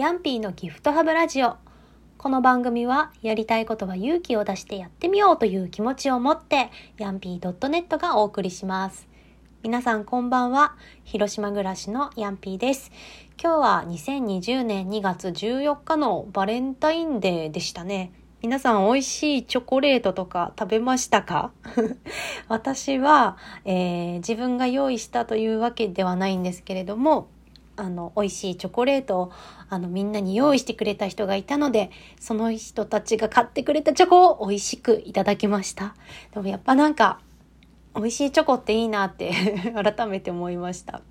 [0.00, 1.56] ヤンピーのギフトハブラジオ。
[2.16, 9.06] この番組は、やりたいことは勇気を出してやってみようという気持ちを持って、ヤンピー .net がお送りします。
[9.62, 10.74] 皆さんこんばんは。
[11.04, 12.90] 広島暮らしのヤンピーです。
[13.38, 18.10] 今日は2020年2月14日のバレンタインデーでしたね。
[18.40, 21.52] 皆さん美味しいチョコレートとか食べましたか？
[22.48, 23.36] 私は、
[23.66, 27.28] えー、自分が用意したというわけではないんですけれども、
[27.76, 29.32] あの、美味しいチョコレートを、
[29.68, 35.94] あの、みんなに用意してくれた人がいたので、その人たちが買ってくれたチョコを美味しくいただきました。
[36.32, 37.20] でもやっぱなんか、
[37.94, 39.32] 美味しいチョコっていいなって
[39.74, 41.02] 改めて思いました。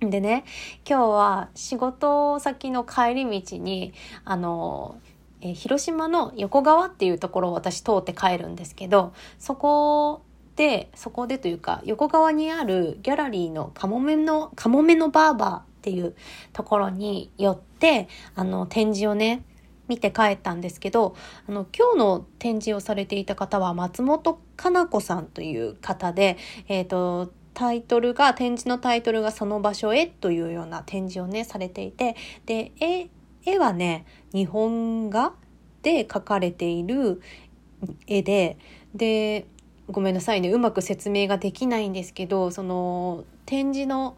[0.00, 0.44] でね、
[0.88, 4.96] 今日は仕事先の帰り道に、あの、
[5.40, 10.22] え広島の横川っていうところを私通って帰るんですけど、そこ
[10.56, 16.14] で、そこでというか、横川にあるギャラリーのカモメの、カモメのバーバーっていう
[16.52, 19.42] ところに寄って、あの、展示をね、
[19.88, 21.16] 見て帰ったんですけど、
[21.48, 26.36] あの、今日の展示をされていた方は松本かな子さんという方で、
[26.68, 32.14] えっ、ー、と、タイトルが、展示のタイトルがその場所へというような展示をね、されていて、
[32.46, 33.08] で、絵、
[33.44, 35.34] 絵はね、日本画
[35.82, 37.20] で描かれている
[38.06, 38.56] 絵で、
[38.94, 39.46] で、
[39.90, 44.16] ごめんなさいね、うまく説明ができないんですけど、その展示の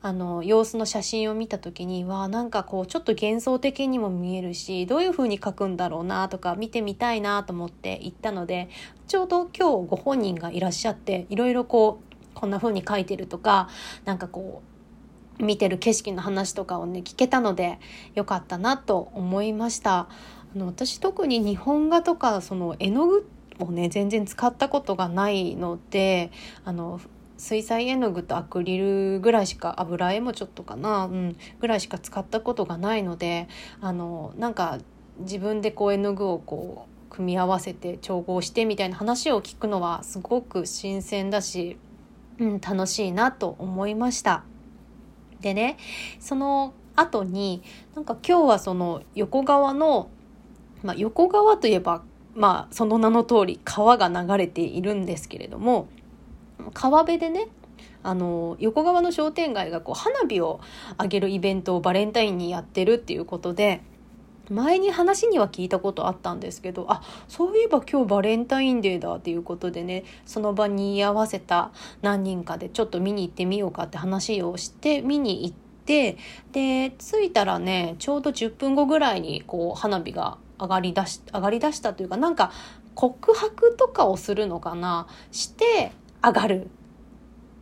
[0.00, 8.68] あの様子の写真を見た時にはなんかこうちょっと幻想的にも見えるしどういう風に描くんだろうなとか見てみたいなと思って行ったので
[9.08, 13.68] ちょうど今日ご本人がいらっしゃっていろいろこうこんな風に描いてるとか
[14.04, 14.62] なんかこ
[15.40, 17.80] う見てる景色の話とかをね聞けたので
[18.14, 20.08] よかったなと思いました。
[20.54, 26.30] あの私特に日本画とかその絵の具をね全然使ったことがないので
[26.64, 27.00] あの
[27.38, 33.48] 水彩絵の具とアクリルぐらいしか油絵もちょっとかな、うん、ぐらいしか使ったことがないので
[33.80, 34.78] あのなんか
[35.20, 41.78] 自分でこう絵の具をこう組み合わせて調合してみたいな話を聞くのはすごく新鮮だし、
[42.38, 44.44] うん、楽しいなと思いました。
[45.40, 45.76] でね
[46.18, 47.62] その後に
[47.94, 50.10] なんか今日はその横川の、
[50.82, 52.02] まあ、横川といえば
[52.34, 55.88] まあその名の通り川が流れているんですけれども
[56.74, 57.48] 川辺でね
[58.02, 60.60] あの横川の商店街がこう花火を
[61.00, 63.82] 上げるイベントをバレンタインにやってるっていうことで
[64.50, 71.70] 前に話には聞いたことあったんですけどあそういえば今日バレンタインデーだっていうことでねその場に居合わせた
[72.02, 76.16] 何人かでちょっと見に行ってみようかって話をして見に行って
[76.52, 82.52] で着いたらねちょうど10分後ぐらいにこう花火が上がりだし上がりだしたというかなんか
[82.94, 85.92] 告白とかをするのかなして
[86.22, 86.68] 上がる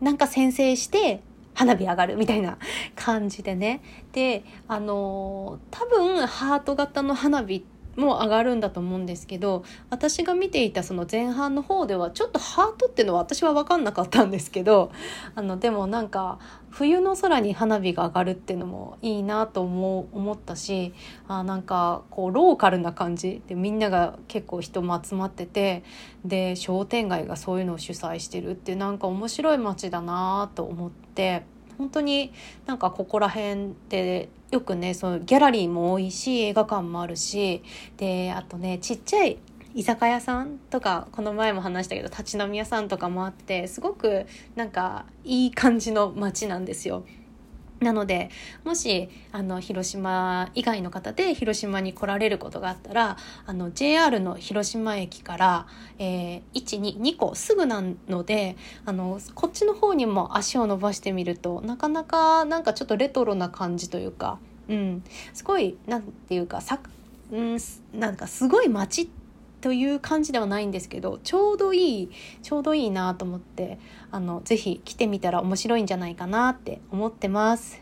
[0.00, 1.22] なんか先制して
[1.54, 2.58] 花火上がるみたいな
[2.96, 3.80] 感じでね。
[4.12, 14.92] で、あの多分ハート型の花火っても上がるんだと思うんですけど私が見ていたその前半の方ではちょっとハートっていうのは私は分かんなかったんですけど
[15.34, 16.38] あのでもなんか
[16.70, 20.92] 冬の空に花火が上がるっていうのもいいなと思思ったし
[21.28, 25.84] あなんかこうローカルな感じでみんなが結構人も集まってて
[26.24, 31.53] で商店街がそういうのを主催してるってなんか面白い街だなと思って。
[31.78, 32.32] 本当に
[32.66, 37.62] なんかここら辺ってよくねそのギャラリーも多いし映画館もあるし
[37.96, 39.38] であとねちっちゃい
[39.74, 47.04] 居酒屋さんとかこの前も話したけど立ち飲み屋さんとかもあってすごくなんかいい感じの街なんですよ。
[47.84, 48.30] なので
[48.64, 55.66] もしあの広島以外の方で広島に来られることがあったらあの JR の広島駅から、
[55.98, 66.80] えー、122個すぐなのであのこっちの方にも足を伸ばしてみるとなかなかなんかちょっとレトロな感じというか、うん、すごいなんていうかさ、
[67.30, 67.58] うん、
[67.92, 69.23] なんかすごい街って
[69.64, 72.10] という感じではないんですけどちょうどいい
[72.42, 73.78] ちょうどいいなと思って
[74.10, 77.80] あのぜひ来てみたら面白いんじゃないかなって思ってます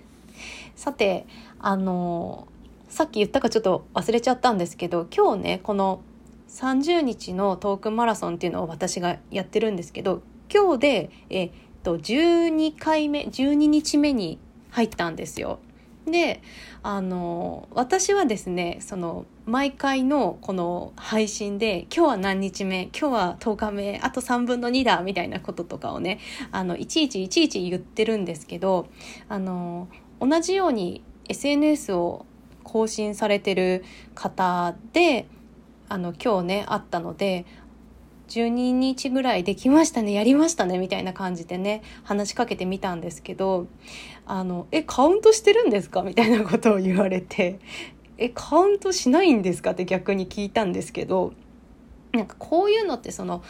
[0.76, 1.26] さて
[1.59, 2.47] あの
[2.88, 6.02] さっき言ったかちょっと忘れちゃったんですけど今日ねこの
[6.50, 10.23] 30日のトークマラソンっていうのを私がやってるんですけど
[10.55, 11.50] 今日でえっ
[11.82, 14.38] と12回目12日目に
[14.70, 15.58] 入ったんですよ。
[16.06, 16.43] で
[16.82, 26.19] あの私はですねその毎回のこの配信で今日は何日目今日は10日目あと3分の2だみたいなこととかをね
[26.50, 28.88] あのいちいちいちいち言ってるんですけど
[29.28, 29.88] あの
[30.20, 32.26] 同じように SNS を
[32.64, 33.84] 更新されてる
[34.14, 35.26] 方で
[35.88, 37.44] あの今日ねあったので
[38.28, 43.66] 12日ぐらいできましたねやりましたねみたいな感じでね話しかけてみたんですけど
[44.26, 47.58] あの「えカウントしてるんですか?」みたいなことを言われて
[48.19, 51.32] 「えカウントしないんですか?」って逆に聞いたんですけど
[52.12, 53.42] なんかこういうのってその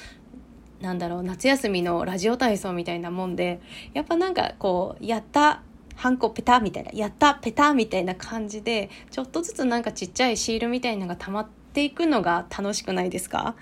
[0.80, 3.60] なんだろう夏休みのラジオ体操みたいなもんで
[3.94, 5.62] やっぱなんかこうやった
[5.94, 13.54] ハンコペタみたいなやったペタみたいな感じでちょっとずつなんかちっちゃいシールみたいなのが溜まっていくのが楽しくないですか？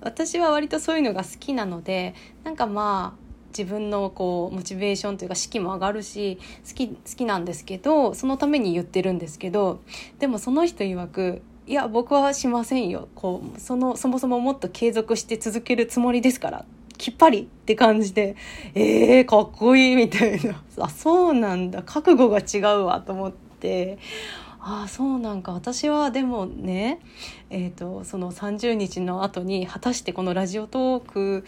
[0.00, 2.14] 私は割とそういうのが好きなので
[2.44, 9.80] なんかまあ自分のこうモチベーションというか士気も上がるし好き好きなんですけどそのために言ってるんですけど
[10.18, 13.08] でもその人曰くいや僕はしませんよ。
[13.14, 16.64] こうそのそもそももっと継続して続けるつもりですから
[16.98, 18.34] きっぱりって感じで
[18.74, 20.62] えー、かっこいいみたいな。
[20.78, 21.82] あそうなんだ。
[21.82, 23.98] 覚悟が違うわと思って。
[24.62, 27.00] ああそうなんか私はでもね
[27.52, 31.44] えーと、その30日の後に果たしてこのラジオトーク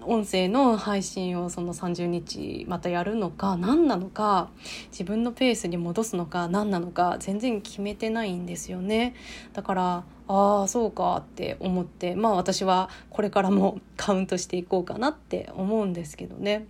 [0.00, 4.48] 音声の配信をその30日またやるのか何なのか
[4.90, 9.14] 自分のペースに戻すのか何なのか全然決めてないんですよね
[9.52, 16.66] だからああそうかって思ってまあ私はこれからもカウントしていこうかなって思うんですけどね。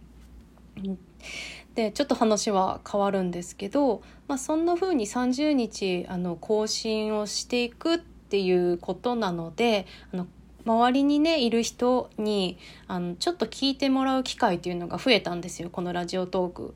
[1.74, 10.26] でちょっと話は変わるんですけど、まあ、そんな風に30日あの更新をしていくっていうことなのであの
[10.64, 16.74] 周りにねいる人にあのちょっと聞いてもらう機会っていうのが増えたんですよこのラジオトーク。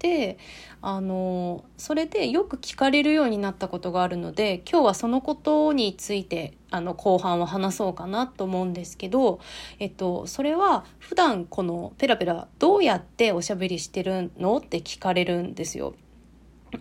[0.00, 0.38] て
[0.80, 9.40] あのそれでよく聞かれるようになったことがあるので今日はそのことについてあの後半は話そうかなと思うんですけど、
[9.78, 15.94] えっと、それは普段このペラペラどうやっておしゃべりしてるのって聞かれるんですよ。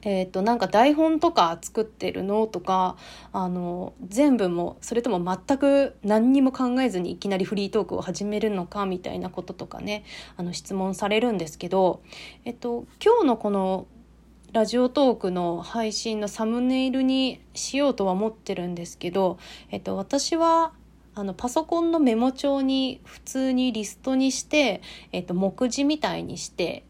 [0.03, 2.97] えっ、となんか台本とか作ってるのとか
[3.31, 10.03] あの全部もそれとも全く何にも考えずにいきなりフリートークを始めるのかみたいなこととかね
[10.37, 12.01] あの質問されるんですけど、
[12.45, 13.87] えっと、今日のこの
[14.51, 19.37] ラジオトークの配信のサムネイルにしようとは思ってるんですけど、
[19.69, 20.73] えっと、私は
[21.15, 26.85] あのパソコンのメモ帳に普通にリストにして、えっと、目次みたいにして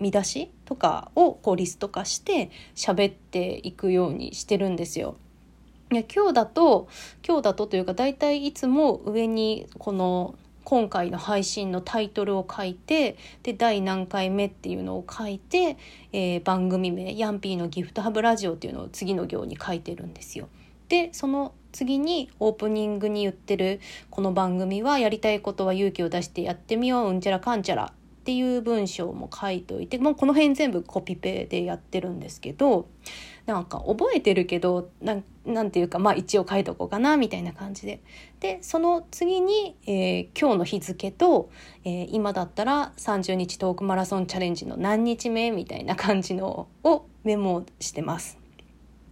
[0.00, 5.16] 見出しとかをこうリスト化して喋っていくようにしてるんですよ。
[5.90, 6.88] 今日だと
[7.26, 10.34] 今日だとというか大体いつも上にこの
[10.64, 15.78] 今回の配信のタイトルを書いてで第何回目っていうのを書いて、
[16.12, 20.48] えー、番組名「ヤンピーのギフトハブラジオ」っていうのを次の行に書いてるんですよ。
[20.90, 23.80] でその次にオープニングに言ってる
[24.10, 27.92] この番組はやりたいことは勇気を出してやってみよううんちゃらかんちゃら
[28.28, 32.86] っていう文章も書いといてもうこの辺全部コピペでやってるんですけど
[33.46, 35.14] なんか覚えてるけどな
[35.62, 38.02] んていうかまあ一応書いとこうかなみたいな感じで
[38.40, 41.50] でその次に、えー、今日の日付と、
[41.84, 48.37] えー、今だったら30日トークマラソンチャレンジの何日目みたいな感じのをメモしてます。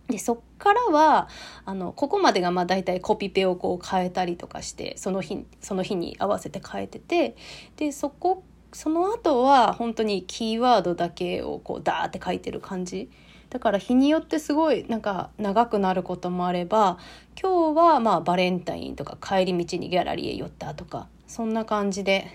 [0.08, 1.28] でそっからは
[1.64, 7.36] あのここまでがまあ大体コピペをこう変えたりとかしてその日その日に合わせて変えてて
[7.76, 13.10] でそこその後は本当にキーワードだけをこうダーって書いてる感じ
[13.50, 16.98] だから日によってすごいなんか長くなることもあれば
[17.40, 22.30] 今日はまあバレンタインとか帰り道にギャラリーへ寄ったとかそんな感じで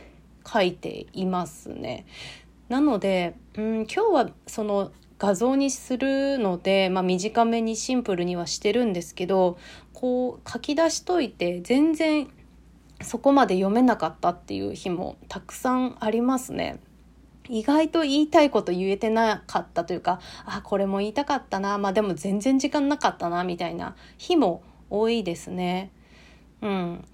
[0.46, 2.06] 書いていますね。
[2.70, 4.92] なので、うん、今日はその
[5.22, 9.60] 画像にするので、まあ、短めにシンプルにはしてるんですけど
[9.94, 12.28] こう書き出しといて全然
[13.04, 16.80] そこまで読めなかったっていう日もたくさんありますね。
[17.50, 25.92] 意外と言いたいこと言えてなかったというかあこれも言いたかったなまあでも全然時間なかったなみたいな日も多いですね。
[26.62, 27.06] うん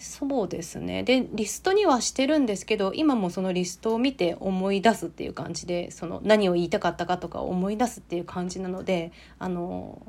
[0.00, 10.00] そうですねでリストにはしてるんですけど今もそのリストを見て思い出すっていう感じでその何を言いたかったかとか思い出すっていう感じなのであの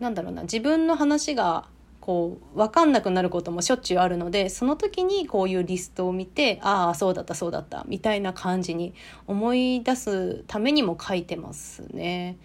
[0.00, 1.66] なんだろうな自分の話が
[2.00, 8.94] こう分かんなくなることもしょっちゅうあるのでその時にこういうリストを見てああそうだったそうだったみたいな感じに
[9.26, 12.38] 思い出すためにも書いてますね。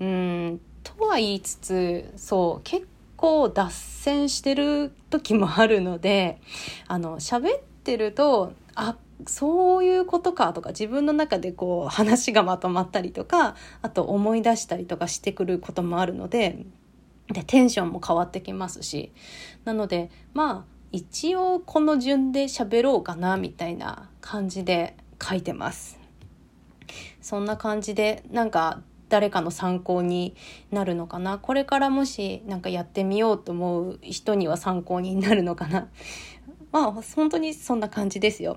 [0.00, 2.86] うんとは言いつつそう結
[3.24, 6.42] 構脱線してる時もあるので
[6.86, 16.66] あの喋ってるとあそういうことかとか自分の中でこう話がまとまったりとかあと思い出したりとかしてくることもあるので
[17.32, 19.10] でテンションも変わってきますし
[19.64, 25.98] なのでまあ一応この順で喋ろうかなみたいな感じで書いてます。
[27.22, 28.82] そんな感じでなんか
[29.14, 30.34] 誰かの参考に
[30.72, 31.38] なるのかな？
[31.38, 35.86] これからもし何かやってみようと思う人には参考になるのかな？
[36.72, 38.56] まあ本当にそんな感じですよ。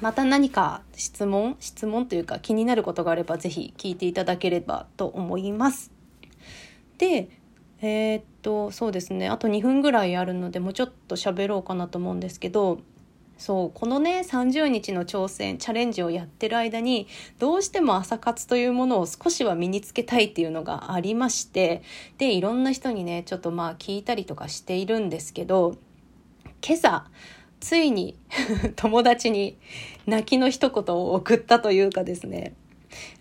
[0.00, 5.92] また何か質問質問というか気になることがあればぜひ聞いていただければと思います。
[6.98, 7.28] で、
[7.80, 9.28] えー、っと、そうですね。
[9.28, 12.80] あと2分ぐらいあるので、もうちょっと喋ろうかなと思うんですけど、
[13.42, 17.08] そうこのね30日の挑戦チャレンジをやってる間に
[17.40, 21.82] どうしても朝活というものを少しは身につけたいっていうのがありまして
[22.18, 25.74] でいろんな人にねちょっとまあ聞いたりとかしているんですけど
[26.64, 27.06] 今朝
[27.58, 28.16] ついに
[28.76, 29.56] 友達に
[30.06, 32.54] 泣きの一言を送ったというかですね。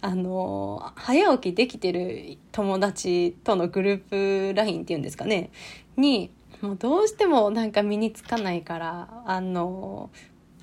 [0.01, 5.49] あの早起きできてる友達とのグループ LINE っていうんですかね。
[5.97, 6.29] に
[6.61, 10.09] もうどうしてもなんか身につかないからあの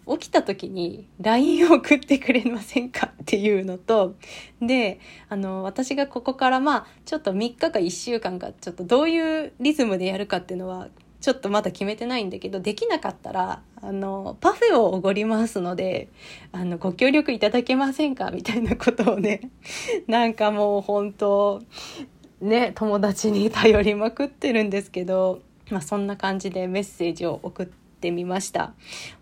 [0.07, 4.15] 起きた時に LINE を送ってくれませんかっていうのと
[4.63, 10.89] であの私がここからまあちょっと3日か1週間かちょっとどういうリズムでやるかっていうのは
[11.21, 16.09] ちょっとまだ決めてないんだけどできなかったらあのパフェをおごりますので
[16.53, 18.31] あのご協力いただけませんか？
[18.31, 19.51] みたいなことをね
[20.07, 21.61] なんかもう本当
[22.41, 25.41] ね友達に頼りまくってるんですけど、
[25.71, 28.73] まあ、そんな感じでメッセージを送ってみました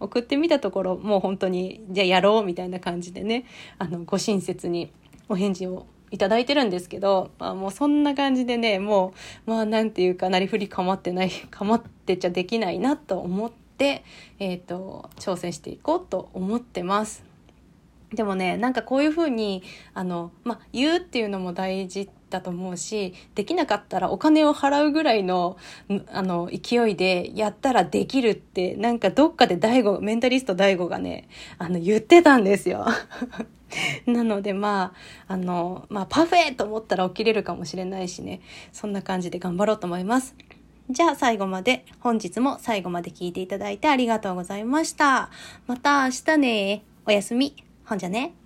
[0.00, 3.47] 送ってみたところもう本当にじゃあやろうみたいな感じでね
[3.79, 4.93] あのご親切に
[5.29, 9.12] お返事をいただいてるんですけど、まあ、もうそんな感じでねも
[9.47, 14.05] うまあなんていうかなりふり構ってない構ってちゃできないなと思って、
[14.38, 17.25] えーと、挑戦していこうと思ってます。
[18.15, 25.57] でもねなんかこういうふうにあの、まあ、言うっていうのも大事だと思うしできなかったらお金を払うぐらいの
[26.12, 31.28] あの勢いでやったらできるってなんかどっかで大悟メンタリスト大悟がね
[31.59, 32.87] あの言ってたんですよ。
[34.07, 34.95] なのでま
[35.28, 38.40] あ、あの、まあパフェと思ったら起きれるかもしれないしね、
[38.73, 40.37] そんな感じで頑張ろうと思います。
[40.88, 45.31] じゃあ最後まで、本日も最後まで聞いていただいてありがとうございました。
[45.66, 46.85] また明日ね。
[47.07, 47.57] おやすみ。
[47.85, 48.46] ほんじゃね。